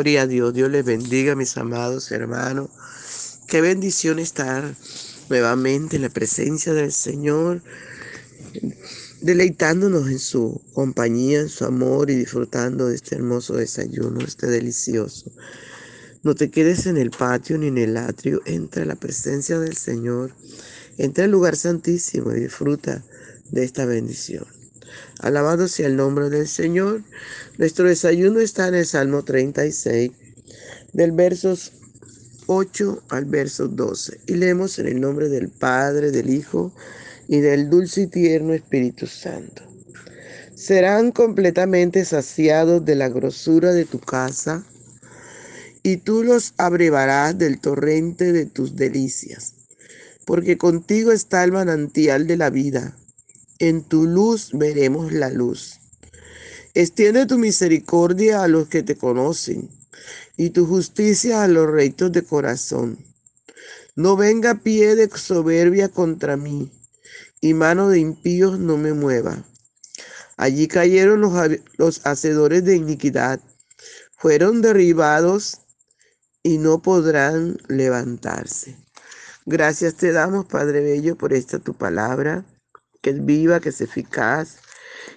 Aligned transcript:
Gloria 0.00 0.22
a 0.22 0.26
Dios, 0.26 0.54
Dios 0.54 0.70
les 0.70 0.82
bendiga, 0.82 1.36
mis 1.36 1.58
amados 1.58 2.10
hermanos. 2.10 2.70
Qué 3.46 3.60
bendición 3.60 4.18
estar 4.18 4.74
nuevamente 5.28 5.96
en 5.96 6.02
la 6.02 6.08
presencia 6.08 6.72
del 6.72 6.90
Señor, 6.90 7.60
deleitándonos 9.20 10.08
en 10.08 10.18
su 10.18 10.62
compañía, 10.72 11.40
en 11.40 11.50
su 11.50 11.66
amor 11.66 12.08
y 12.08 12.14
disfrutando 12.14 12.88
de 12.88 12.94
este 12.94 13.16
hermoso 13.16 13.56
desayuno, 13.56 14.20
este 14.20 14.46
delicioso. 14.46 15.30
No 16.22 16.34
te 16.34 16.50
quedes 16.50 16.86
en 16.86 16.96
el 16.96 17.10
patio 17.10 17.58
ni 17.58 17.66
en 17.66 17.76
el 17.76 17.98
atrio, 17.98 18.40
entra 18.46 18.84
a 18.84 18.86
la 18.86 18.96
presencia 18.96 19.58
del 19.58 19.76
Señor, 19.76 20.32
entra 20.96 21.24
al 21.24 21.30
lugar 21.30 21.56
santísimo 21.56 22.32
y 22.32 22.40
disfruta 22.40 23.04
de 23.50 23.64
esta 23.64 23.84
bendición. 23.84 24.59
Alabado 25.20 25.68
sea 25.68 25.86
el 25.86 25.96
nombre 25.96 26.30
del 26.30 26.48
Señor. 26.48 27.02
Nuestro 27.58 27.88
desayuno 27.88 28.40
está 28.40 28.68
en 28.68 28.74
el 28.74 28.86
Salmo 28.86 29.22
36, 29.22 30.12
del 30.92 31.12
versos 31.12 31.72
8 32.46 33.04
al 33.10 33.24
verso 33.26 33.68
12. 33.68 34.20
Y 34.26 34.34
leemos 34.34 34.78
en 34.78 34.88
el 34.88 35.00
nombre 35.00 35.28
del 35.28 35.48
Padre, 35.48 36.10
del 36.10 36.30
Hijo 36.30 36.72
y 37.28 37.40
del 37.40 37.70
dulce 37.70 38.02
y 38.02 38.06
tierno 38.06 38.54
Espíritu 38.54 39.06
Santo. 39.06 39.62
Serán 40.54 41.12
completamente 41.12 42.04
saciados 42.04 42.84
de 42.84 42.94
la 42.94 43.08
grosura 43.08 43.72
de 43.72 43.84
tu 43.84 43.98
casa, 43.98 44.64
y 45.82 45.98
tú 45.98 46.22
los 46.22 46.52
abrevarás 46.58 47.38
del 47.38 47.60
torrente 47.60 48.32
de 48.32 48.46
tus 48.46 48.76
delicias, 48.76 49.54
porque 50.26 50.58
contigo 50.58 51.12
está 51.12 51.42
el 51.44 51.52
manantial 51.52 52.26
de 52.26 52.36
la 52.36 52.50
vida 52.50 52.94
en 53.60 53.82
tu 53.82 54.06
luz 54.06 54.50
veremos 54.54 55.12
la 55.12 55.28
luz. 55.28 55.78
Extiende 56.74 57.26
tu 57.26 57.36
misericordia 57.36 58.42
a 58.42 58.48
los 58.48 58.68
que 58.68 58.82
te 58.82 58.96
conocen 58.96 59.68
y 60.36 60.50
tu 60.50 60.66
justicia 60.66 61.42
a 61.42 61.48
los 61.48 61.70
rectos 61.70 62.10
de 62.10 62.22
corazón. 62.22 62.98
No 63.94 64.16
venga 64.16 64.54
pie 64.54 64.96
de 64.96 65.10
soberbia 65.10 65.88
contra 65.88 66.38
mí 66.38 66.72
y 67.40 67.52
mano 67.52 67.90
de 67.90 67.98
impíos 67.98 68.58
no 68.58 68.78
me 68.78 68.94
mueva. 68.94 69.44
Allí 70.38 70.66
cayeron 70.66 71.20
los, 71.20 71.32
los 71.76 72.06
hacedores 72.06 72.64
de 72.64 72.76
iniquidad, 72.76 73.40
fueron 74.16 74.62
derribados 74.62 75.58
y 76.42 76.56
no 76.56 76.80
podrán 76.80 77.58
levantarse. 77.68 78.78
Gracias 79.44 79.96
te 79.96 80.12
damos, 80.12 80.46
Padre 80.46 80.80
Bello, 80.80 81.16
por 81.16 81.34
esta 81.34 81.58
tu 81.58 81.74
palabra 81.74 82.46
que 83.00 83.10
es 83.10 83.24
viva, 83.24 83.60
que 83.60 83.70
es 83.70 83.80
eficaz 83.80 84.58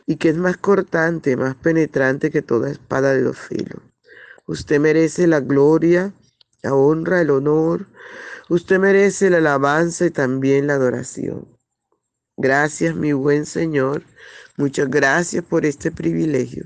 y 0.06 0.18
que 0.18 0.30
es 0.30 0.38
más 0.38 0.58
cortante, 0.58 1.36
más 1.38 1.56
penetrante 1.56 2.32
que 2.32 2.42
toda 2.42 2.72
espada 2.72 3.14
de 3.14 3.22
dos 3.24 3.38
filos. 3.38 3.82
Usted 4.46 4.80
merece 4.80 5.28
la 5.28 5.40
gloria, 5.40 6.14
la 6.62 6.74
honra, 6.74 7.22
el 7.22 7.30
honor. 7.30 7.88
Usted 8.50 8.80
merece 8.80 9.30
la 9.30 9.38
alabanza 9.38 10.06
y 10.06 10.12
también 10.12 10.68
la 10.68 10.74
adoración. 10.74 11.48
Gracias, 12.38 12.96
mi 12.96 13.14
buen 13.14 13.46
Señor. 13.46 14.04
Muchas 14.58 14.90
gracias 14.90 15.44
por 15.46 15.66
este 15.66 15.92
privilegio. 15.92 16.66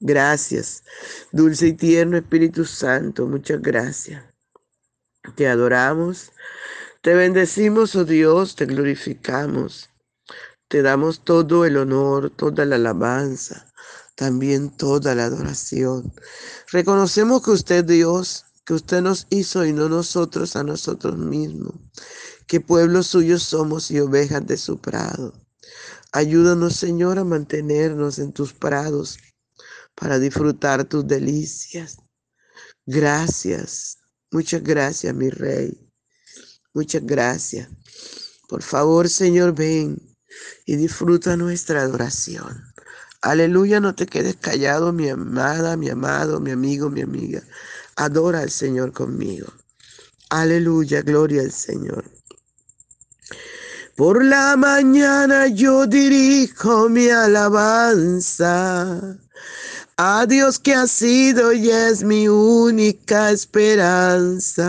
Gracias, 0.00 0.84
dulce 1.32 1.68
y 1.68 1.72
tierno 1.72 2.16
Espíritu 2.16 2.64
Santo. 2.64 3.26
Muchas 3.26 3.60
gracias. 3.60 4.24
Te 5.34 5.48
adoramos, 5.48 6.32
te 7.02 7.14
bendecimos, 7.14 7.96
oh 7.96 8.04
Dios, 8.04 8.54
te 8.54 8.66
glorificamos. 8.66 9.90
Te 10.68 10.82
damos 10.82 11.24
todo 11.24 11.64
el 11.64 11.78
honor, 11.78 12.28
toda 12.28 12.66
la 12.66 12.76
alabanza, 12.76 13.72
también 14.16 14.68
toda 14.76 15.14
la 15.14 15.24
adoración. 15.24 16.12
Reconocemos 16.70 17.42
que 17.42 17.52
usted 17.52 17.84
Dios, 17.86 18.44
que 18.66 18.74
usted 18.74 19.00
nos 19.00 19.26
hizo 19.30 19.64
y 19.64 19.72
no 19.72 19.88
nosotros 19.88 20.56
a 20.56 20.62
nosotros 20.62 21.16
mismos, 21.16 21.74
que 22.46 22.60
pueblos 22.60 23.06
suyos 23.06 23.44
somos 23.44 23.90
y 23.90 23.98
ovejas 23.98 24.46
de 24.46 24.58
su 24.58 24.78
prado. 24.78 25.32
Ayúdanos, 26.12 26.76
Señor, 26.76 27.18
a 27.18 27.24
mantenernos 27.24 28.18
en 28.18 28.32
tus 28.32 28.52
prados 28.52 29.18
para 29.94 30.18
disfrutar 30.18 30.84
tus 30.84 31.06
delicias. 31.06 31.96
Gracias, 32.84 33.98
muchas 34.30 34.62
gracias, 34.62 35.14
mi 35.14 35.30
Rey. 35.30 35.90
Muchas 36.74 37.06
gracias. 37.06 37.68
Por 38.48 38.62
favor, 38.62 39.08
Señor, 39.08 39.54
ven 39.54 40.07
y 40.66 40.76
disfruta 40.76 41.36
nuestra 41.36 41.82
adoración. 41.82 42.62
Aleluya, 43.20 43.80
no 43.80 43.94
te 43.94 44.06
quedes 44.06 44.36
callado, 44.36 44.92
mi 44.92 45.08
amada, 45.08 45.76
mi 45.76 45.90
amado, 45.90 46.40
mi 46.40 46.52
amigo, 46.52 46.88
mi 46.90 47.00
amiga. 47.02 47.42
Adora 47.96 48.40
al 48.40 48.50
Señor 48.50 48.92
conmigo. 48.92 49.46
Aleluya, 50.30 51.02
gloria 51.02 51.42
al 51.42 51.52
Señor. 51.52 52.04
Por 53.96 54.24
la 54.24 54.56
mañana 54.56 55.48
yo 55.48 55.86
dirijo 55.86 56.88
mi 56.88 57.08
alabanza 57.08 59.00
a 59.96 60.26
Dios 60.26 60.60
que 60.60 60.74
ha 60.74 60.86
sido 60.86 61.52
y 61.52 61.70
es 61.70 62.04
mi 62.04 62.28
única 62.28 63.32
esperanza. 63.32 64.68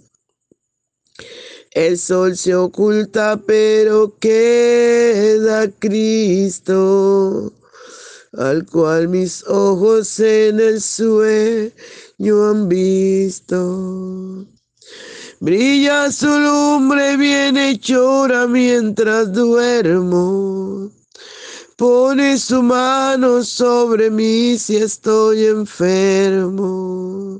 El 1.73 1.97
sol 1.97 2.35
se 2.35 2.53
oculta, 2.53 3.39
pero 3.47 4.13
queda 4.19 5.71
Cristo, 5.79 7.53
al 8.33 8.65
cual 8.65 9.07
mis 9.07 9.47
ojos 9.47 10.19
en 10.19 10.59
el 10.59 10.81
sueño 10.81 12.49
han 12.49 12.67
visto. 12.67 14.45
Brilla 15.39 16.11
su 16.11 16.27
lumbre 16.27 17.15
bien 17.15 17.55
hechora 17.55 18.47
mientras 18.47 19.31
duermo. 19.31 20.91
Pone 21.77 22.37
su 22.37 22.61
mano 22.61 23.45
sobre 23.45 24.09
mí 24.09 24.57
si 24.57 24.75
estoy 24.75 25.45
enfermo 25.45 27.39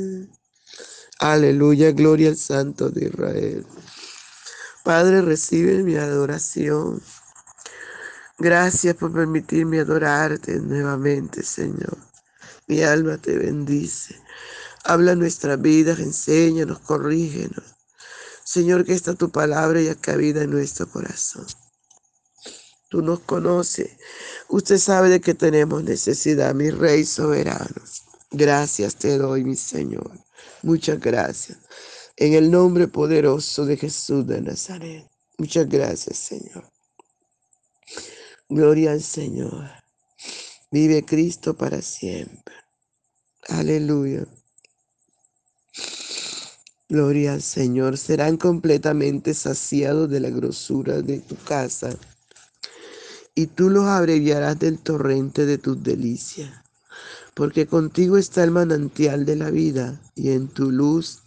Aleluya, 1.21 1.91
gloria 1.91 2.29
al 2.29 2.35
Santo 2.35 2.89
de 2.89 3.05
Israel. 3.05 3.63
Padre, 4.83 5.21
recibe 5.21 5.83
mi 5.83 5.95
adoración. 5.95 6.99
Gracias 8.39 8.95
por 8.95 9.13
permitirme 9.13 9.81
adorarte 9.81 10.59
nuevamente, 10.59 11.43
Señor. 11.43 11.95
Mi 12.65 12.81
alma 12.81 13.19
te 13.19 13.37
bendice. 13.37 14.19
Habla 14.83 15.13
nuestra 15.13 15.57
vida, 15.57 15.91
enséñanos, 15.91 16.79
corrígenos. 16.79 17.75
Señor, 18.43 18.83
que 18.83 18.93
esta 18.95 19.13
tu 19.13 19.29
palabra 19.29 19.79
ya 19.79 19.93
cabida 19.93 20.41
en 20.41 20.49
nuestro 20.49 20.89
corazón. 20.89 21.45
Tú 22.89 23.03
nos 23.03 23.19
conoces. 23.19 23.91
Usted 24.49 24.79
sabe 24.79 25.09
de 25.09 25.21
que 25.21 25.35
tenemos 25.35 25.83
necesidad, 25.83 26.55
mi 26.55 26.71
Rey 26.71 27.05
soberano. 27.05 27.83
Gracias 28.31 28.95
te 28.95 29.19
doy, 29.19 29.43
mi 29.43 29.55
Señor. 29.55 30.11
Muchas 30.63 30.99
gracias. 30.99 31.57
En 32.17 32.33
el 32.33 32.51
nombre 32.51 32.87
poderoso 32.87 33.65
de 33.65 33.77
Jesús 33.77 34.27
de 34.27 34.41
Nazaret. 34.41 35.09
Muchas 35.37 35.67
gracias, 35.67 36.17
Señor. 36.17 36.69
Gloria 38.47 38.91
al 38.91 39.01
Señor. 39.01 39.71
Vive 40.69 41.03
Cristo 41.03 41.55
para 41.55 41.81
siempre. 41.81 42.53
Aleluya. 43.47 44.25
Gloria 46.87 47.33
al 47.33 47.41
Señor. 47.41 47.97
Serán 47.97 48.37
completamente 48.37 49.33
saciados 49.33 50.09
de 50.09 50.19
la 50.19 50.29
grosura 50.29 51.01
de 51.01 51.19
tu 51.19 51.35
casa 51.37 51.97
y 53.33 53.47
tú 53.47 53.69
los 53.69 53.85
abreviarás 53.85 54.59
del 54.59 54.77
torrente 54.79 55.45
de 55.45 55.57
tus 55.57 55.81
delicias. 55.81 56.60
Porque 57.33 57.65
contigo 57.65 58.17
está 58.17 58.43
el 58.43 58.51
manantial 58.51 59.25
de 59.25 59.35
la 59.35 59.49
vida 59.49 60.01
y 60.15 60.31
en 60.31 60.47
tu 60.47 60.71
luz 60.71 61.19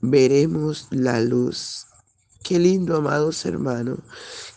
veremos 0.00 0.86
la 0.90 1.20
luz. 1.20 1.86
Qué 2.42 2.58
lindo, 2.58 2.96
amados 2.96 3.44
hermanos, 3.46 3.98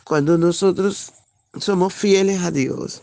cuando 0.03 0.37
nosotros 0.37 1.11
somos 1.59 1.93
fieles 1.93 2.41
a 2.41 2.51
Dios, 2.51 3.01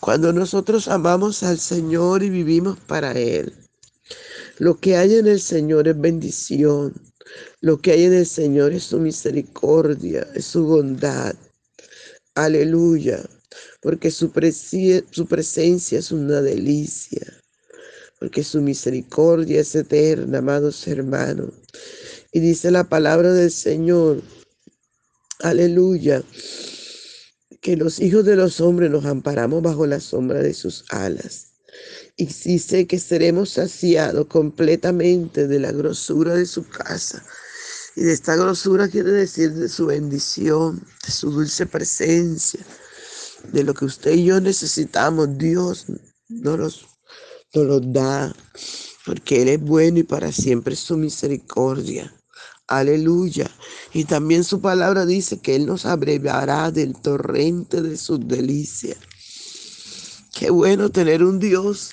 cuando 0.00 0.32
nosotros 0.32 0.88
amamos 0.88 1.42
al 1.42 1.58
Señor 1.58 2.22
y 2.22 2.30
vivimos 2.30 2.78
para 2.80 3.12
Él 3.12 3.54
lo 4.58 4.78
que 4.78 4.96
hay 4.96 5.16
en 5.16 5.26
el 5.26 5.40
Señor 5.40 5.88
es 5.88 6.00
bendición. 6.00 6.94
Lo 7.60 7.78
que 7.78 7.92
hay 7.92 8.04
en 8.04 8.14
el 8.14 8.26
Señor 8.26 8.72
es 8.72 8.84
su 8.84 9.00
misericordia, 9.00 10.28
es 10.34 10.44
su 10.44 10.64
bondad. 10.64 11.34
Aleluya. 12.36 13.20
Porque 13.80 14.10
su, 14.10 14.32
su 15.10 15.26
presencia 15.26 15.98
es 15.98 16.12
una 16.12 16.40
delicia. 16.40 17.26
Porque 18.18 18.44
su 18.44 18.60
misericordia 18.60 19.60
es 19.60 19.74
eterna, 19.74 20.38
amados 20.38 20.86
hermanos. 20.86 21.50
Y 22.32 22.40
dice 22.40 22.70
la 22.70 22.84
palabra 22.84 23.32
del 23.32 23.50
Señor. 23.50 24.22
Aleluya. 25.40 26.22
Que 27.60 27.76
los 27.76 28.00
hijos 28.00 28.24
de 28.24 28.36
los 28.36 28.60
hombres 28.60 28.90
nos 28.90 29.04
amparamos 29.04 29.62
bajo 29.62 29.86
la 29.86 30.00
sombra 30.00 30.42
de 30.42 30.54
sus 30.54 30.84
alas 30.90 31.54
y 32.16 32.26
dice 32.26 32.86
que 32.86 32.98
seremos 32.98 33.50
saciados 33.50 34.26
completamente 34.26 35.48
de 35.48 35.58
la 35.58 35.72
grosura 35.72 36.34
de 36.34 36.46
su 36.46 36.66
casa. 36.68 37.24
Y 37.96 38.02
de 38.02 38.12
esta 38.12 38.36
grosura 38.36 38.88
quiere 38.88 39.12
decir 39.12 39.52
de 39.52 39.68
su 39.68 39.86
bendición, 39.86 40.84
de 41.04 41.12
su 41.12 41.30
dulce 41.30 41.66
presencia, 41.66 42.64
de 43.52 43.64
lo 43.64 43.74
que 43.74 43.84
usted 43.84 44.12
y 44.12 44.24
yo 44.24 44.40
necesitamos. 44.40 45.36
Dios 45.38 45.86
nos 46.28 46.58
los, 46.58 46.86
nos 47.54 47.66
los 47.66 47.92
da, 47.92 48.34
porque 49.04 49.42
Él 49.42 49.48
es 49.48 49.60
bueno 49.60 49.98
y 49.98 50.02
para 50.02 50.32
siempre 50.32 50.74
es 50.74 50.80
su 50.80 50.96
misericordia. 50.96 52.14
Aleluya. 52.66 53.50
Y 53.92 54.04
también 54.04 54.42
su 54.42 54.60
palabra 54.60 55.04
dice 55.04 55.38
que 55.38 55.54
Él 55.54 55.66
nos 55.66 55.84
abrevará 55.84 56.70
del 56.70 56.94
torrente 56.94 57.82
de 57.82 57.96
sus 57.96 58.26
delicias. 58.26 58.96
Qué 60.32 60.50
bueno 60.50 60.90
tener 60.90 61.22
un 61.22 61.38
Dios 61.38 61.92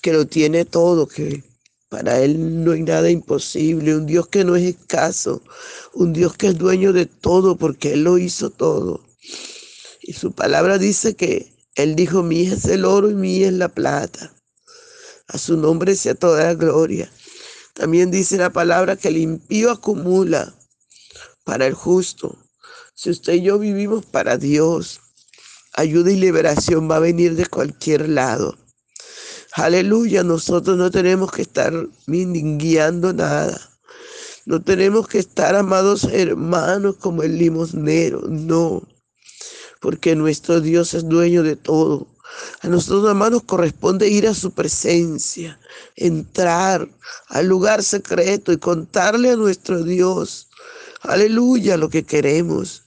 que 0.00 0.12
lo 0.12 0.26
tiene 0.26 0.64
todo, 0.64 1.06
que 1.06 1.44
para 1.88 2.20
Él 2.20 2.64
no 2.64 2.72
hay 2.72 2.82
nada 2.82 3.10
imposible, 3.10 3.96
un 3.96 4.06
Dios 4.06 4.28
que 4.28 4.44
no 4.44 4.56
es 4.56 4.64
escaso, 4.64 5.42
un 5.92 6.12
Dios 6.12 6.36
que 6.36 6.48
es 6.48 6.58
dueño 6.58 6.92
de 6.92 7.06
todo 7.06 7.56
porque 7.56 7.92
Él 7.94 8.04
lo 8.04 8.18
hizo 8.18 8.50
todo. 8.50 9.04
Y 10.06 10.12
su 10.12 10.32
palabra 10.32 10.76
dice 10.76 11.16
que 11.16 11.50
Él 11.76 11.96
dijo, 11.96 12.22
mi 12.22 12.46
es 12.46 12.66
el 12.66 12.84
oro 12.84 13.10
y 13.10 13.14
mi 13.14 13.42
es 13.42 13.54
la 13.54 13.70
plata. 13.70 14.34
A 15.28 15.38
su 15.38 15.56
nombre 15.56 15.96
sea 15.96 16.14
toda 16.14 16.44
la 16.44 16.54
gloria. 16.54 17.10
También 17.72 18.10
dice 18.10 18.36
la 18.36 18.50
palabra 18.50 18.96
que 18.96 19.08
el 19.08 19.16
impío 19.16 19.70
acumula 19.70 20.54
para 21.44 21.66
el 21.66 21.72
justo. 21.72 22.38
Si 22.94 23.08
usted 23.08 23.32
y 23.32 23.42
yo 23.44 23.58
vivimos 23.58 24.04
para 24.04 24.36
Dios, 24.36 25.00
ayuda 25.72 26.10
y 26.12 26.16
liberación 26.16 26.88
va 26.88 26.96
a 26.96 27.00
venir 27.00 27.34
de 27.34 27.46
cualquier 27.46 28.10
lado. 28.10 28.58
Aleluya, 29.54 30.22
nosotros 30.22 30.76
no 30.76 30.90
tenemos 30.90 31.32
que 31.32 31.42
estar 31.42 31.72
guiando 32.06 33.14
nada. 33.14 33.58
No 34.44 34.62
tenemos 34.62 35.08
que 35.08 35.18
estar, 35.18 35.56
amados 35.56 36.04
hermanos, 36.04 36.96
como 36.96 37.22
el 37.22 37.38
limosnero, 37.38 38.20
no. 38.28 38.82
Porque 39.84 40.16
nuestro 40.16 40.62
Dios 40.62 40.94
es 40.94 41.06
dueño 41.06 41.42
de 41.42 41.56
todo. 41.56 42.06
A 42.62 42.68
nosotros, 42.68 43.06
hermanos, 43.06 43.42
corresponde 43.44 44.08
ir 44.08 44.26
a 44.26 44.32
su 44.32 44.50
presencia, 44.50 45.60
entrar 45.94 46.88
al 47.28 47.46
lugar 47.46 47.82
secreto 47.82 48.50
y 48.50 48.56
contarle 48.56 49.32
a 49.32 49.36
nuestro 49.36 49.82
Dios, 49.84 50.48
aleluya, 51.02 51.76
lo 51.76 51.90
que 51.90 52.02
queremos. 52.02 52.84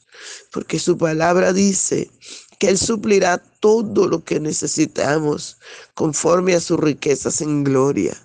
Porque 0.51 0.79
su 0.79 0.97
palabra 0.97 1.53
dice 1.53 2.09
que 2.57 2.69
Él 2.69 2.79
suplirá 2.79 3.37
todo 3.59 4.07
lo 4.07 4.23
que 4.23 4.39
necesitamos 4.39 5.57
conforme 5.93 6.55
a 6.55 6.59
sus 6.59 6.79
riquezas 6.79 7.41
en 7.41 7.63
gloria. 7.63 8.17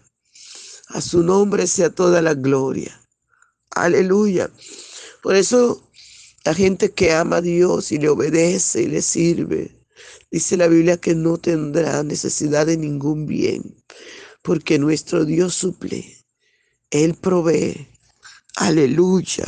A 0.88 1.02
su 1.02 1.22
nombre 1.22 1.66
sea 1.66 1.90
toda 1.90 2.22
la 2.22 2.32
gloria. 2.32 2.98
Aleluya. 3.72 4.50
Por 5.22 5.36
eso 5.36 5.91
la 6.44 6.54
gente 6.54 6.92
que 6.92 7.12
ama 7.12 7.36
a 7.36 7.40
Dios 7.40 7.92
y 7.92 7.98
le 7.98 8.08
obedece 8.08 8.82
y 8.82 8.86
le 8.88 9.02
sirve, 9.02 9.76
dice 10.30 10.56
la 10.56 10.66
Biblia 10.66 10.96
que 10.96 11.14
no 11.14 11.38
tendrá 11.38 12.02
necesidad 12.02 12.66
de 12.66 12.76
ningún 12.76 13.26
bien, 13.26 13.76
porque 14.42 14.78
nuestro 14.78 15.24
Dios 15.24 15.54
suple. 15.54 16.18
Él 16.90 17.14
provee. 17.14 17.88
Aleluya. 18.56 19.46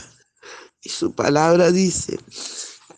Y 0.82 0.88
su 0.88 1.14
palabra 1.14 1.72
dice 1.72 2.18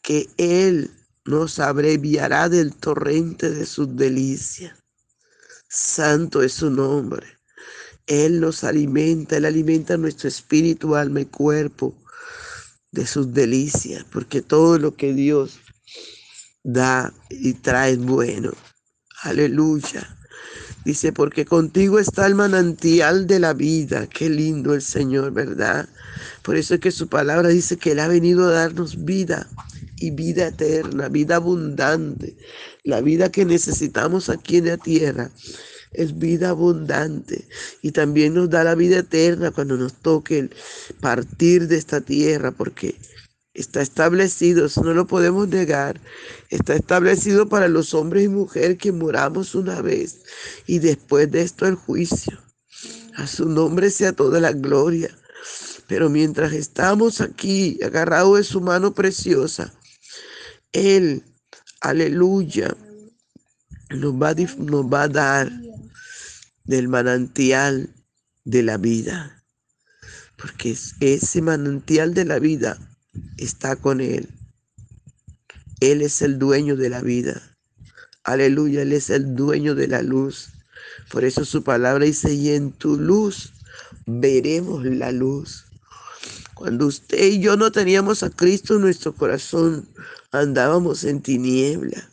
que 0.02 0.28
Él 0.36 0.90
nos 1.24 1.58
abreviará 1.58 2.48
del 2.48 2.74
torrente 2.74 3.50
de 3.50 3.66
sus 3.66 3.96
delicias. 3.96 4.76
Santo 5.68 6.42
es 6.42 6.52
su 6.52 6.70
nombre. 6.70 7.26
Él 8.06 8.40
nos 8.40 8.62
alimenta, 8.62 9.36
Él 9.36 9.46
alimenta 9.46 9.96
nuestro 9.96 10.28
espíritu, 10.28 10.94
alma 10.94 11.22
y 11.22 11.26
cuerpo 11.26 11.96
de 12.96 13.06
sus 13.06 13.32
delicias, 13.32 14.04
porque 14.10 14.42
todo 14.42 14.78
lo 14.78 14.96
que 14.96 15.12
Dios 15.12 15.60
da 16.64 17.12
y 17.30 17.52
trae 17.52 17.92
es 17.92 17.98
bueno. 17.98 18.52
Aleluya. 19.22 20.16
Dice, 20.84 21.12
porque 21.12 21.44
contigo 21.44 21.98
está 21.98 22.26
el 22.26 22.34
manantial 22.34 23.26
de 23.26 23.40
la 23.40 23.52
vida. 23.52 24.06
Qué 24.06 24.30
lindo 24.30 24.72
el 24.72 24.82
Señor, 24.82 25.32
¿verdad? 25.32 25.88
Por 26.42 26.56
eso 26.56 26.74
es 26.74 26.80
que 26.80 26.90
su 26.90 27.08
palabra 27.08 27.48
dice 27.48 27.76
que 27.76 27.92
Él 27.92 28.00
ha 28.00 28.08
venido 28.08 28.48
a 28.48 28.52
darnos 28.52 29.04
vida 29.04 29.48
y 29.96 30.10
vida 30.12 30.48
eterna, 30.48 31.08
vida 31.08 31.36
abundante, 31.36 32.36
la 32.84 33.00
vida 33.00 33.30
que 33.30 33.44
necesitamos 33.44 34.28
aquí 34.28 34.58
en 34.58 34.66
la 34.66 34.76
tierra 34.76 35.30
es 35.92 36.18
vida 36.18 36.50
abundante 36.50 37.46
y 37.82 37.92
también 37.92 38.34
nos 38.34 38.50
da 38.50 38.64
la 38.64 38.74
vida 38.74 38.98
eterna 38.98 39.50
cuando 39.50 39.76
nos 39.76 39.94
toque 39.94 40.50
partir 41.00 41.68
de 41.68 41.76
esta 41.76 42.00
tierra 42.00 42.52
porque 42.52 42.96
está 43.54 43.80
establecido, 43.80 44.68
no 44.82 44.92
lo 44.92 45.06
podemos 45.06 45.48
negar, 45.48 46.00
está 46.50 46.74
establecido 46.74 47.48
para 47.48 47.68
los 47.68 47.94
hombres 47.94 48.24
y 48.24 48.28
mujeres 48.28 48.78
que 48.78 48.92
moramos 48.92 49.54
una 49.54 49.80
vez 49.80 50.24
y 50.66 50.78
después 50.78 51.30
de 51.30 51.42
esto 51.42 51.66
el 51.66 51.74
juicio. 51.74 52.38
A 53.16 53.26
su 53.26 53.48
nombre 53.48 53.90
sea 53.90 54.12
toda 54.12 54.40
la 54.40 54.52
gloria. 54.52 55.10
Pero 55.86 56.10
mientras 56.10 56.52
estamos 56.52 57.20
aquí 57.20 57.78
agarrados 57.82 58.38
de 58.38 58.44
su 58.44 58.60
mano 58.60 58.92
preciosa, 58.92 59.72
Él, 60.72 61.22
aleluya, 61.80 62.76
nos 63.90 64.14
va, 64.14 64.34
nos 64.34 64.84
va 64.86 65.02
a 65.02 65.08
dar 65.08 65.52
del 66.64 66.88
manantial 66.88 67.90
de 68.44 68.62
la 68.62 68.76
vida, 68.76 69.44
porque 70.36 70.76
ese 71.00 71.42
manantial 71.42 72.14
de 72.14 72.24
la 72.24 72.38
vida 72.38 72.78
está 73.36 73.76
con 73.76 74.00
Él. 74.00 74.28
Él 75.80 76.02
es 76.02 76.22
el 76.22 76.38
dueño 76.38 76.76
de 76.76 76.88
la 76.88 77.02
vida. 77.02 77.56
Aleluya, 78.24 78.82
Él 78.82 78.92
es 78.92 79.10
el 79.10 79.36
dueño 79.36 79.74
de 79.74 79.88
la 79.88 80.02
luz. 80.02 80.50
Por 81.10 81.24
eso 81.24 81.44
su 81.44 81.62
palabra 81.62 82.04
dice, 82.04 82.32
y 82.32 82.50
en 82.50 82.72
tu 82.72 82.98
luz 82.98 83.52
veremos 84.06 84.84
la 84.84 85.12
luz. 85.12 85.64
Cuando 86.54 86.86
usted 86.86 87.32
y 87.32 87.40
yo 87.40 87.56
no 87.56 87.70
teníamos 87.70 88.22
a 88.22 88.30
Cristo 88.30 88.76
en 88.76 88.80
nuestro 88.80 89.14
corazón, 89.14 89.86
andábamos 90.32 91.04
en 91.04 91.20
tiniebla. 91.20 92.08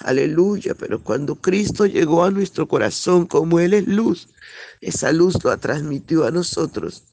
Aleluya, 0.00 0.74
pero 0.74 1.02
cuando 1.02 1.36
Cristo 1.36 1.84
llegó 1.84 2.24
a 2.24 2.30
nuestro 2.30 2.66
corazón, 2.66 3.26
como 3.26 3.60
Él 3.60 3.74
es 3.74 3.86
luz, 3.86 4.28
esa 4.80 5.12
luz 5.12 5.44
lo 5.44 5.56
transmitió 5.58 6.24
a 6.24 6.30
nosotros. 6.30 7.04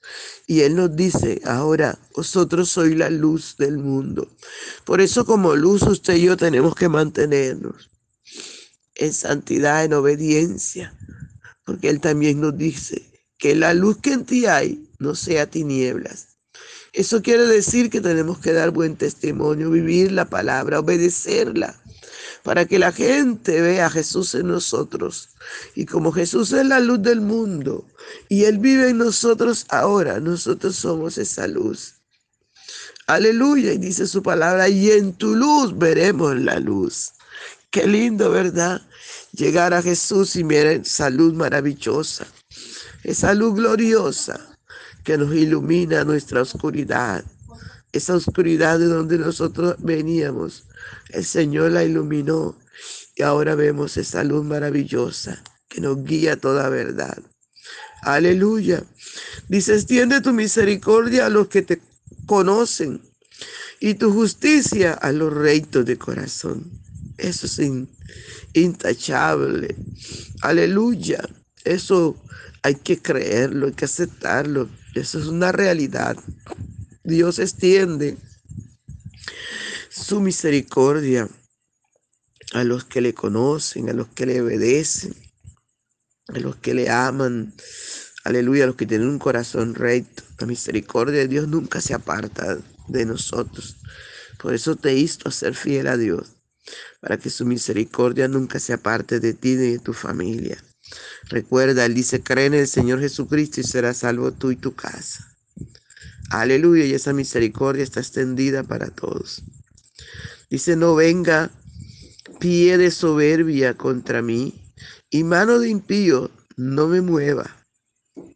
Y 0.48 0.62
Él 0.62 0.76
nos 0.76 0.96
dice, 0.96 1.42
ahora 1.44 2.00
vosotros 2.16 2.70
sois 2.70 2.96
la 2.96 3.10
luz 3.10 3.58
del 3.58 3.78
mundo. 3.78 4.30
Por 4.86 5.02
eso 5.02 5.26
como 5.26 5.56
luz 5.56 5.82
usted 5.82 6.16
y 6.16 6.24
yo 6.24 6.38
tenemos 6.38 6.76
que 6.76 6.88
mantenernos 6.88 7.90
en 8.96 9.12
santidad, 9.12 9.84
en 9.84 9.94
obediencia. 9.94 10.98
Porque 11.66 11.90
Él 11.90 12.00
también 12.00 12.40
nos 12.40 12.58
dice 12.58 13.04
que 13.38 13.54
la 13.54 13.74
luz 13.74 13.98
que 13.98 14.14
en 14.14 14.26
ti 14.26 14.46
hay 14.46 14.90
no 14.98 15.14
sea 15.14 15.50
tinieblas. 15.50 16.38
Eso 16.94 17.22
quiere 17.22 17.46
decir 17.46 17.90
que 17.90 18.00
tenemos 18.00 18.40
que 18.40 18.54
dar 18.54 18.72
buen 18.72 18.96
testimonio, 18.96 19.70
vivir 19.70 20.14
la 20.14 20.30
palabra, 20.30 20.80
obedecerla 20.80 21.78
para 22.48 22.63
que 22.63 22.80
la 22.80 22.94
gente 22.94 23.60
vea 23.60 23.88
a 23.88 23.89
Jesús 23.89 24.34
en 24.34 24.48
nosotros. 24.48 25.32
Y 25.75 25.86
como 25.86 26.13
Jesús 26.13 26.54
es 26.54 26.66
la 26.66 26.80
luz 26.80 27.01
del 27.01 27.20
mundo 27.20 27.86
y 28.30 28.46
Él 28.46 28.60
vive 28.60 28.88
en 28.88 29.00
nosotros 29.00 29.66
ahora, 29.68 30.22
nosotros 30.22 30.77
somos 30.77 31.18
esa 31.18 31.46
luz. 31.46 31.96
Aleluya, 33.06 33.74
y 33.74 33.77
dice 33.77 34.08
su 34.08 34.24
palabra, 34.24 34.70
y 34.70 34.92
en 34.92 35.12
tu 35.12 35.36
luz 35.36 35.77
veremos 35.77 36.38
la 36.38 36.58
luz. 36.62 37.12
Qué 37.70 37.86
lindo, 37.86 38.32
¿verdad? 38.32 38.82
Llegar 39.34 39.74
a 39.74 39.82
Jesús 39.82 40.38
y 40.38 40.46
miren 40.46 40.84
esa 40.84 41.10
luz 41.10 41.34
maravillosa, 41.34 42.27
esa 43.04 43.34
luz 43.34 43.56
gloriosa 43.56 44.56
que 45.04 45.18
nos 45.18 45.36
ilumina 45.36 46.06
nuestra 46.06 46.44
oscuridad, 46.44 47.25
esa 47.98 48.16
oscuridad 48.16 48.80
de 48.80 48.86
donde 48.86 49.18
nosotros 49.18 49.75
veníamos 49.80 50.68
el 51.10 51.25
Señor 51.25 51.72
la 51.72 51.84
iluminó 51.84 52.58
y 53.16 53.24
ahora 53.24 53.56
vemos 53.56 53.98
esa 53.98 54.24
luz 54.24 54.46
maravillosa 54.46 55.42
que 55.68 55.82
nos 55.82 56.04
guía 56.04 56.34
a 56.34 56.38
toda 56.38 56.70
verdad. 56.70 57.18
Aleluya. 58.04 58.84
Dice, 59.48 59.75
extiende 59.75 60.22
tu 60.22 60.34
misericordia 60.34 61.25
a 61.25 61.30
los 61.30 61.48
que 61.48 61.62
te 61.62 61.82
conocen 62.25 63.01
y 63.80 63.96
tu 63.96 64.12
justicia 64.13 64.94
a 64.94 65.12
los 65.12 65.34
rectos 65.34 65.86
de 65.86 65.98
corazón. 65.98 66.72
Eso 67.18 67.48
es 67.48 67.60
intachable. 68.54 69.75
Aleluya. 70.42 71.27
Eso 71.63 72.22
hay 72.62 72.75
que 72.75 73.01
creerlo, 73.01 73.68
hay 73.68 73.74
que 73.74 73.86
aceptarlo. 73.86 74.70
Eso 74.94 75.20
es 75.20 75.25
una 75.25 75.51
realidad. 75.51 76.18
Dios 77.08 77.40
extiende 77.40 78.18
su 79.90 80.20
misericordia 80.20 81.30
a 82.52 82.66
los 82.66 82.84
que 82.84 83.00
le 83.00 83.14
conocen, 83.14 83.88
a 83.88 83.94
los 83.94 84.10
que 84.10 84.26
le 84.26 84.42
obedecen, 84.42 85.16
a 86.28 86.38
los 86.40 86.58
que 86.58 86.74
le 86.74 86.90
aman. 86.90 87.54
Aleluya, 88.26 88.66
a 88.66 88.68
los 88.68 88.76
que 88.76 88.86
tienen 88.86 89.08
un 89.08 89.20
corazón 89.20 89.74
recto. 89.74 90.22
La 90.38 90.48
misericordia 90.48 91.20
de 91.20 91.30
Dios 91.30 91.48
nunca 91.48 91.80
se 91.80 91.94
aparta 91.94 92.58
de 92.90 93.06
nosotros. 93.06 93.78
Por 94.38 94.54
eso 94.54 94.76
te 94.76 94.94
insto 94.98 95.30
a 95.30 95.32
ser 95.32 95.56
fiel 95.56 95.88
a 95.88 95.96
Dios, 95.96 96.34
para 97.00 97.18
que 97.18 97.30
su 97.30 97.46
misericordia 97.46 98.28
nunca 98.28 98.60
se 98.60 98.74
aparte 98.74 99.22
de 99.22 99.34
ti 99.34 99.56
ni 99.56 99.72
de 99.72 99.80
tu 99.80 99.94
familia. 99.94 100.62
Recuerda, 101.30 101.86
Él 101.86 101.94
dice, 101.94 102.22
cree 102.22 102.48
en 102.48 102.56
el 102.56 102.68
Señor 102.68 103.00
Jesucristo 103.00 103.62
y 103.62 103.64
serás 103.64 104.00
salvo 104.00 104.34
tú 104.34 104.52
y 104.52 104.58
tu 104.58 104.76
casa. 104.76 105.37
Aleluya, 106.30 106.86
y 106.86 106.94
esa 106.94 107.14
misericordia 107.14 107.84
está 107.84 108.02
extendida 108.02 108.64
para 108.64 108.90
todos. 108.90 109.44
Dice, 110.50 110.76
no 110.76 110.96
venga 110.96 111.52
pie 112.40 112.78
de 112.78 112.92
soberbia 112.92 113.76
contra 113.76 114.22
mí 114.22 114.54
y 115.10 115.24
mano 115.24 115.60
de 115.60 115.70
impío 115.70 116.30
no 116.58 116.88
me 116.88 117.02
mueva. 117.02 117.56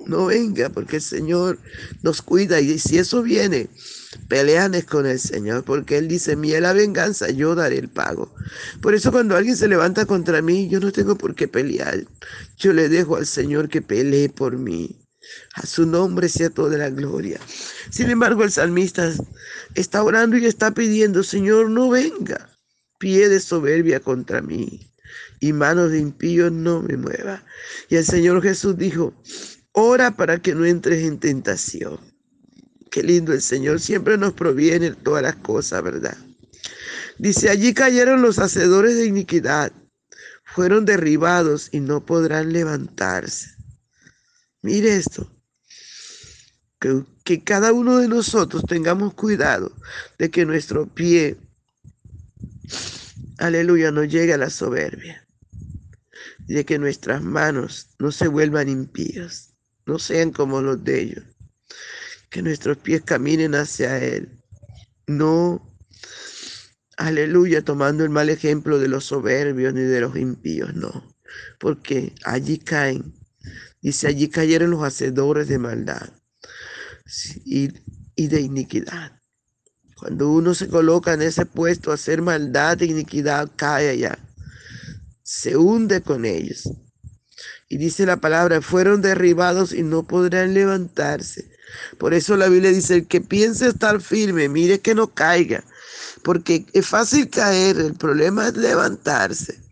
No 0.05 0.27
venga, 0.27 0.69
porque 0.69 0.97
el 0.97 1.01
Señor 1.01 1.59
nos 2.01 2.21
cuida 2.21 2.59
y 2.59 2.79
si 2.79 2.97
eso 2.97 3.23
viene, 3.23 3.69
peleanes 4.27 4.85
con 4.85 5.05
el 5.05 5.19
Señor, 5.19 5.63
porque 5.63 5.97
Él 5.97 6.07
dice, 6.07 6.35
mía 6.35 6.61
la 6.61 6.73
venganza, 6.73 7.29
yo 7.29 7.55
daré 7.55 7.77
el 7.79 7.89
pago. 7.89 8.33
Por 8.81 8.93
eso 8.93 9.11
cuando 9.11 9.35
alguien 9.35 9.57
se 9.57 9.67
levanta 9.67 10.05
contra 10.05 10.41
mí, 10.41 10.69
yo 10.69 10.79
no 10.79 10.91
tengo 10.91 11.17
por 11.17 11.35
qué 11.35 11.47
pelear. 11.47 12.05
Yo 12.57 12.73
le 12.73 12.89
dejo 12.89 13.15
al 13.15 13.25
Señor 13.25 13.69
que 13.69 13.81
pelee 13.81 14.29
por 14.29 14.57
mí. 14.57 15.00
A 15.55 15.65
su 15.65 15.85
nombre 15.85 16.29
sea 16.29 16.49
toda 16.49 16.77
la 16.77 16.89
gloria. 16.89 17.39
Sin 17.89 18.09
embargo, 18.09 18.43
el 18.43 18.51
salmista 18.51 19.11
está 19.75 20.03
orando 20.03 20.37
y 20.37 20.45
está 20.45 20.73
pidiendo, 20.73 21.23
Señor, 21.23 21.69
no 21.69 21.89
venga 21.89 22.49
pie 22.97 23.29
de 23.29 23.39
soberbia 23.39 23.99
contra 23.99 24.41
mí 24.41 24.91
y 25.41 25.53
manos 25.53 25.91
de 25.91 25.99
impío 25.99 26.49
no 26.49 26.81
me 26.81 26.95
mueva. 26.95 27.43
Y 27.89 27.95
el 27.95 28.05
Señor 28.05 28.41
Jesús 28.41 28.77
dijo, 28.77 29.13
ora 29.73 30.15
para 30.15 30.41
que 30.41 30.53
no 30.53 30.65
entres 30.65 31.03
en 31.03 31.19
tentación. 31.19 31.99
Qué 32.91 33.03
lindo 33.03 33.33
el 33.33 33.41
Señor, 33.41 33.79
siempre 33.79 34.17
nos 34.17 34.33
proviene 34.33 34.91
todas 34.91 35.23
las 35.23 35.35
cosas, 35.37 35.81
¿verdad? 35.83 36.17
Dice, 37.17 37.49
allí 37.49 37.73
cayeron 37.73 38.21
los 38.21 38.37
hacedores 38.37 38.95
de 38.95 39.05
iniquidad, 39.05 39.71
fueron 40.45 40.85
derribados 40.85 41.69
y 41.71 41.79
no 41.79 42.05
podrán 42.05 42.53
levantarse. 42.53 43.49
Mire 44.61 44.95
esto, 44.95 45.27
que, 47.23 47.43
cada 47.43 47.73
uno 47.73 47.97
de 47.97 48.07
nosotros 48.07 48.63
tengamos 48.65 49.13
cuidado 49.13 49.71
de 50.19 50.29
que 50.29 50.45
nuestro 50.45 50.87
pie, 50.87 51.37
aleluya, 53.37 53.91
no 53.91 54.03
llegue 54.03 54.33
a 54.33 54.37
la 54.37 54.49
soberbia, 54.49 55.27
de 56.39 56.65
que 56.65 56.77
nuestras 56.77 57.23
manos 57.23 57.87
no 57.97 58.11
se 58.11 58.27
vuelvan 58.27 58.69
impías, 58.69 59.53
no 59.85 59.97
sean 59.97 60.31
como 60.31 60.61
los 60.61 60.83
de 60.83 61.01
ellos, 61.01 61.23
que 62.29 62.41
nuestros 62.43 62.77
pies 62.77 63.01
caminen 63.01 63.55
hacia 63.55 63.97
Él, 63.97 64.29
no, 65.07 65.67
aleluya, 66.97 67.63
tomando 67.63 68.03
el 68.03 68.09
mal 68.11 68.29
ejemplo 68.29 68.77
de 68.77 68.87
los 68.87 69.05
soberbios 69.05 69.73
ni 69.73 69.81
de 69.81 70.01
los 70.01 70.15
impíos, 70.15 70.73
no, 70.75 71.15
porque 71.59 72.13
allí 72.23 72.59
caen 72.59 73.20
Dice, 73.81 74.07
allí 74.07 74.29
cayeron 74.29 74.71
los 74.71 74.83
hacedores 74.83 75.47
de 75.47 75.57
maldad 75.57 76.09
y, 77.45 77.69
y 78.15 78.27
de 78.27 78.41
iniquidad. 78.41 79.19
Cuando 79.95 80.29
uno 80.31 80.53
se 80.53 80.67
coloca 80.67 81.13
en 81.13 81.21
ese 81.21 81.45
puesto 81.45 81.91
a 81.91 81.95
hacer 81.95 82.21
maldad 82.21 82.81
e 82.81 82.85
iniquidad, 82.85 83.49
cae 83.55 83.89
allá. 83.89 84.17
Se 85.23 85.57
hunde 85.57 86.01
con 86.01 86.25
ellos. 86.25 86.69
Y 87.69 87.77
dice 87.77 88.05
la 88.05 88.17
palabra, 88.17 88.61
fueron 88.61 89.01
derribados 89.01 89.73
y 89.73 89.83
no 89.83 90.03
podrán 90.03 90.53
levantarse. 90.53 91.51
Por 91.97 92.13
eso 92.13 92.35
la 92.35 92.49
Biblia 92.49 92.71
dice, 92.71 92.95
el 92.95 93.07
que 93.07 93.21
piense 93.21 93.67
estar 93.67 94.01
firme, 94.01 94.49
mire 94.49 94.79
que 94.79 94.95
no 94.95 95.13
caiga. 95.13 95.63
Porque 96.23 96.65
es 96.73 96.87
fácil 96.87 97.29
caer, 97.29 97.77
el 97.77 97.93
problema 97.93 98.47
es 98.47 98.57
levantarse. 98.57 99.70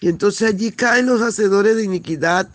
Y 0.00 0.08
entonces 0.08 0.48
allí 0.48 0.72
caen 0.72 1.06
los 1.06 1.22
hacedores 1.22 1.76
de 1.76 1.84
iniquidad 1.84 2.48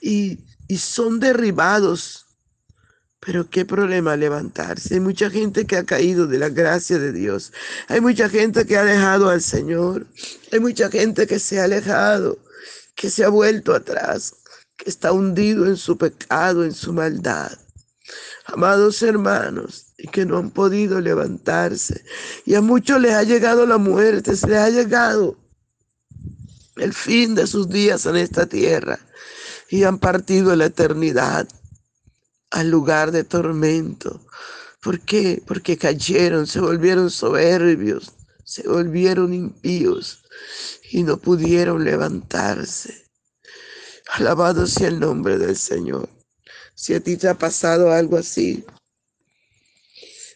y, 0.00 0.38
y 0.68 0.78
son 0.78 1.20
derribados 1.20 2.24
pero 3.24 3.48
qué 3.48 3.64
problema 3.64 4.16
levantarse. 4.16 4.94
Hay 4.94 5.00
mucha 5.00 5.30
gente 5.30 5.64
que 5.64 5.76
ha 5.76 5.84
caído 5.84 6.26
de 6.26 6.38
la 6.38 6.50
gracia 6.50 6.98
de 6.98 7.12
Dios. 7.12 7.52
Hay 7.88 8.00
mucha 8.00 8.28
gente 8.28 8.66
que 8.66 8.76
ha 8.76 8.84
dejado 8.84 9.30
al 9.30 9.40
Señor. 9.40 10.06
Hay 10.52 10.60
mucha 10.60 10.90
gente 10.90 11.26
que 11.26 11.38
se 11.38 11.58
ha 11.58 11.64
alejado, 11.64 12.38
que 12.94 13.08
se 13.08 13.24
ha 13.24 13.28
vuelto 13.28 13.74
atrás, 13.74 14.34
que 14.76 14.90
está 14.90 15.12
hundido 15.12 15.66
en 15.66 15.76
su 15.76 15.96
pecado, 15.96 16.64
en 16.64 16.74
su 16.74 16.92
maldad. 16.92 17.52
Amados 18.46 19.02
hermanos, 19.02 19.86
y 19.96 20.08
que 20.08 20.26
no 20.26 20.36
han 20.36 20.50
podido 20.50 21.00
levantarse. 21.00 22.04
Y 22.44 22.54
a 22.54 22.60
muchos 22.60 23.00
les 23.00 23.14
ha 23.14 23.22
llegado 23.22 23.64
la 23.64 23.78
muerte, 23.78 24.36
se 24.36 24.48
les 24.48 24.58
ha 24.58 24.68
llegado 24.68 25.38
el 26.76 26.92
fin 26.92 27.34
de 27.34 27.46
sus 27.46 27.68
días 27.68 28.06
en 28.06 28.16
esta 28.16 28.46
tierra. 28.46 28.98
Y 29.68 29.84
han 29.84 29.98
partido 29.98 30.54
la 30.56 30.66
eternidad 30.66 31.48
al 32.50 32.70
lugar 32.70 33.10
de 33.10 33.24
tormento. 33.24 34.20
¿Por 34.80 35.00
qué? 35.00 35.42
Porque 35.46 35.76
cayeron, 35.76 36.46
se 36.46 36.60
volvieron 36.60 37.10
soberbios, 37.10 38.12
se 38.44 38.68
volvieron 38.68 39.32
impíos 39.32 40.22
y 40.90 41.02
no 41.02 41.16
pudieron 41.16 41.84
levantarse. 41.84 43.04
Alabado 44.12 44.66
sea 44.66 44.88
el 44.88 45.00
nombre 45.00 45.38
del 45.38 45.56
Señor. 45.56 46.08
Si 46.74 46.94
a 46.94 47.00
ti 47.00 47.16
te 47.16 47.28
ha 47.28 47.34
pasado 47.34 47.90
algo 47.90 48.18
así 48.18 48.64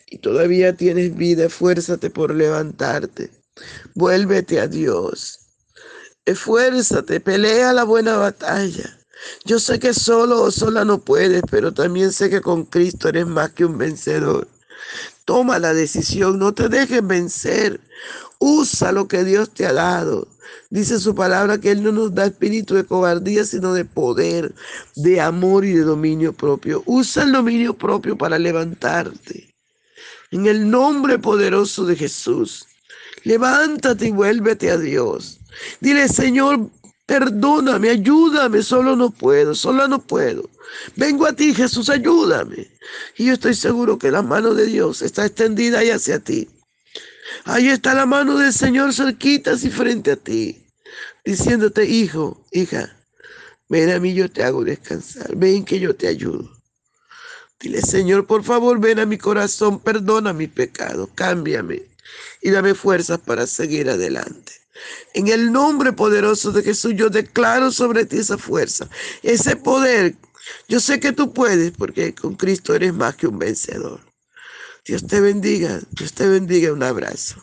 y 0.06 0.18
todavía 0.18 0.74
tienes 0.74 1.14
vida, 1.14 1.46
esfuérzate 1.46 2.10
por 2.10 2.34
levantarte. 2.34 3.30
Vuélvete 3.94 4.60
a 4.60 4.66
Dios. 4.66 5.47
Esfuérzate, 6.28 7.20
pelea 7.20 7.72
la 7.72 7.84
buena 7.84 8.18
batalla. 8.18 8.98
Yo 9.46 9.58
sé 9.58 9.78
que 9.78 9.94
solo 9.94 10.42
o 10.42 10.50
sola 10.50 10.84
no 10.84 10.98
puedes, 10.98 11.40
pero 11.50 11.72
también 11.72 12.12
sé 12.12 12.28
que 12.28 12.42
con 12.42 12.66
Cristo 12.66 13.08
eres 13.08 13.26
más 13.26 13.52
que 13.52 13.64
un 13.64 13.78
vencedor. 13.78 14.46
Toma 15.24 15.58
la 15.58 15.72
decisión, 15.72 16.38
no 16.38 16.52
te 16.52 16.68
dejes 16.68 17.06
vencer. 17.06 17.80
Usa 18.38 18.92
lo 18.92 19.08
que 19.08 19.24
Dios 19.24 19.54
te 19.54 19.64
ha 19.64 19.72
dado. 19.72 20.28
Dice 20.68 20.98
su 20.98 21.14
palabra 21.14 21.56
que 21.56 21.70
Él 21.70 21.82
no 21.82 21.92
nos 21.92 22.14
da 22.14 22.26
espíritu 22.26 22.74
de 22.74 22.84
cobardía, 22.84 23.46
sino 23.46 23.72
de 23.72 23.86
poder, 23.86 24.54
de 24.96 25.22
amor 25.22 25.64
y 25.64 25.72
de 25.72 25.82
dominio 25.82 26.34
propio. 26.34 26.82
Usa 26.84 27.22
el 27.22 27.32
dominio 27.32 27.72
propio 27.72 28.18
para 28.18 28.38
levantarte. 28.38 29.54
En 30.30 30.46
el 30.46 30.70
nombre 30.70 31.18
poderoso 31.18 31.86
de 31.86 31.96
Jesús, 31.96 32.66
levántate 33.24 34.08
y 34.08 34.10
vuélvete 34.10 34.70
a 34.70 34.76
Dios. 34.76 35.37
Dile, 35.80 36.08
Señor, 36.08 36.70
Perdóname, 37.08 37.88
ayúdame, 37.88 38.62
solo 38.62 38.94
no 38.94 39.08
puedo, 39.08 39.54
solo 39.54 39.88
no 39.88 39.98
puedo. 39.98 40.50
Vengo 40.94 41.24
a 41.24 41.32
ti, 41.32 41.54
Jesús, 41.54 41.88
ayúdame. 41.88 42.70
Y 43.16 43.24
yo 43.24 43.32
estoy 43.32 43.54
seguro 43.54 43.98
que 43.98 44.10
la 44.10 44.20
mano 44.20 44.52
de 44.52 44.66
Dios 44.66 45.00
está 45.00 45.24
extendida 45.24 45.78
ahí 45.78 45.88
hacia 45.88 46.18
ti. 46.18 46.50
Ahí 47.44 47.68
está 47.68 47.94
la 47.94 48.04
mano 48.04 48.36
del 48.36 48.52
Señor 48.52 48.92
cerquita 48.92 49.54
y 49.54 49.70
frente 49.70 50.10
a 50.10 50.16
ti, 50.16 50.66
diciéndote, 51.24 51.86
hijo, 51.86 52.44
hija, 52.52 52.94
ven 53.70 53.90
a 53.90 53.98
mí, 53.98 54.12
yo 54.12 54.30
te 54.30 54.44
hago 54.44 54.62
descansar, 54.62 55.34
ven 55.34 55.64
que 55.64 55.80
yo 55.80 55.96
te 55.96 56.08
ayudo. 56.08 56.50
Dile, 57.58 57.80
Señor, 57.80 58.26
por 58.26 58.44
favor, 58.44 58.80
ven 58.80 58.98
a 58.98 59.06
mi 59.06 59.16
corazón, 59.16 59.80
perdona 59.80 60.34
mi 60.34 60.46
pecado, 60.46 61.08
cámbiame 61.14 61.84
y 62.42 62.50
dame 62.50 62.74
fuerzas 62.74 63.18
para 63.20 63.46
seguir 63.46 63.88
adelante. 63.88 64.52
En 65.14 65.28
el 65.28 65.52
nombre 65.52 65.92
poderoso 65.92 66.52
de 66.52 66.62
Jesús, 66.62 66.94
yo 66.94 67.10
declaro 67.10 67.70
sobre 67.70 68.04
ti 68.04 68.18
esa 68.18 68.38
fuerza, 68.38 68.88
ese 69.22 69.56
poder. 69.56 70.16
Yo 70.68 70.80
sé 70.80 71.00
que 71.00 71.12
tú 71.12 71.32
puedes 71.32 71.72
porque 71.72 72.14
con 72.14 72.34
Cristo 72.34 72.74
eres 72.74 72.94
más 72.94 73.16
que 73.16 73.26
un 73.26 73.38
vencedor. 73.38 74.00
Dios 74.84 75.06
te 75.06 75.20
bendiga, 75.20 75.80
Dios 75.90 76.12
te 76.12 76.26
bendiga, 76.26 76.72
un 76.72 76.82
abrazo. 76.82 77.42